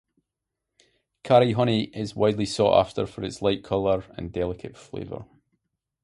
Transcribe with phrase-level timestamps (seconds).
[1.23, 5.25] Karri honey is widely sought after for its light color and delicate flavor.